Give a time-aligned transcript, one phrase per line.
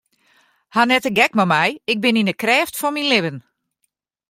[0.75, 3.37] Haw net de gek mei my, ik bin yn de krêft fan myn libben.